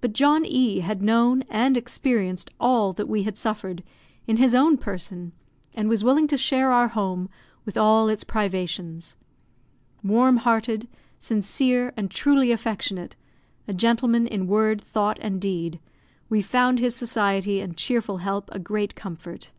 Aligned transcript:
But 0.00 0.12
John 0.12 0.44
E 0.44 0.78
had 0.78 1.02
known 1.02 1.42
and 1.50 1.76
experienced 1.76 2.52
all 2.60 2.92
that 2.92 3.08
we 3.08 3.24
had 3.24 3.36
suffered, 3.36 3.82
in 4.28 4.36
his 4.36 4.54
own 4.54 4.76
person, 4.76 5.32
and 5.74 5.88
was 5.88 6.04
willing 6.04 6.28
to 6.28 6.38
share 6.38 6.70
our 6.70 6.86
home 6.86 7.28
with 7.64 7.76
all 7.76 8.08
its 8.08 8.22
privations. 8.22 9.16
Warm 10.04 10.36
hearted, 10.36 10.86
sincere, 11.18 11.92
and 11.96 12.12
truly 12.12 12.52
affectionate 12.52 13.16
a 13.66 13.72
gentleman 13.74 14.28
in 14.28 14.46
word, 14.46 14.80
thought, 14.80 15.18
and 15.20 15.40
deed 15.40 15.80
we 16.28 16.42
found 16.42 16.78
his 16.78 16.94
society 16.94 17.58
and 17.58 17.76
cheerful 17.76 18.18
help 18.18 18.48
a 18.52 18.60
great 18.60 18.94
comfort. 18.94 19.50